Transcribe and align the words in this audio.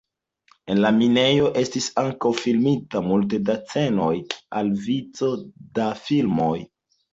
En 0.75 0.79
la 0.85 0.89
minejo 0.99 1.51
estis 1.61 1.89
ankaŭ 2.03 2.31
filmita 2.39 3.03
multe 3.11 3.41
da 3.51 3.59
scenoj 3.61 4.09
al 4.63 4.75
vico 4.89 5.33
da 5.79 5.89
filmoj. 6.11 6.53